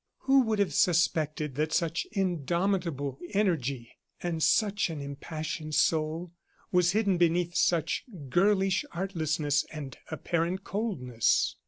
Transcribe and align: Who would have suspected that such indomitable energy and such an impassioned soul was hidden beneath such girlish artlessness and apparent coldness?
Who 0.21 0.41
would 0.45 0.57
have 0.57 0.73
suspected 0.73 1.53
that 1.57 1.71
such 1.73 2.07
indomitable 2.11 3.19
energy 3.33 3.99
and 4.23 4.41
such 4.41 4.89
an 4.89 4.99
impassioned 4.99 5.75
soul 5.75 6.31
was 6.71 6.93
hidden 6.93 7.17
beneath 7.19 7.53
such 7.53 8.05
girlish 8.27 8.83
artlessness 8.93 9.63
and 9.71 9.95
apparent 10.09 10.63
coldness? 10.63 11.55